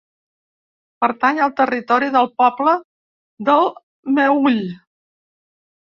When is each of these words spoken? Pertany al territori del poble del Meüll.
Pertany 1.05 1.41
al 1.47 1.53
territori 1.59 2.09
del 2.17 2.29
poble 2.43 2.73
del 3.51 3.69
Meüll. 4.17 4.61